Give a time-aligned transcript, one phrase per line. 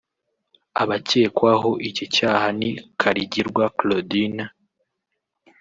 [0.81, 2.69] Abakekwaho iki cyaha ni
[2.99, 4.43] Karigirwa Claudine